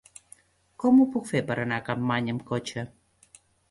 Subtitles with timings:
[0.85, 2.91] Com ho puc fer per anar a Capmany amb cotxe?